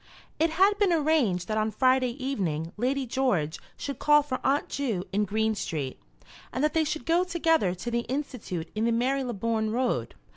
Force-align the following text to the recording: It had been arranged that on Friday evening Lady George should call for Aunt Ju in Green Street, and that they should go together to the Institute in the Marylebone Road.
It 0.39 0.49
had 0.49 0.79
been 0.79 0.91
arranged 0.91 1.47
that 1.47 1.59
on 1.59 1.69
Friday 1.69 2.13
evening 2.17 2.71
Lady 2.75 3.05
George 3.05 3.59
should 3.77 3.99
call 3.99 4.23
for 4.23 4.39
Aunt 4.43 4.67
Ju 4.67 5.03
in 5.13 5.25
Green 5.25 5.53
Street, 5.53 5.99
and 6.51 6.63
that 6.63 6.73
they 6.73 6.83
should 6.83 7.05
go 7.05 7.23
together 7.23 7.75
to 7.75 7.91
the 7.91 7.99
Institute 8.09 8.71
in 8.73 8.85
the 8.85 8.91
Marylebone 8.91 9.69
Road. 9.69 10.15